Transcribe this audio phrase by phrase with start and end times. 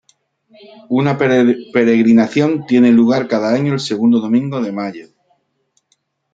[0.89, 5.07] Una peregrinación tiene lugar cada año el segundo domingo de mayo.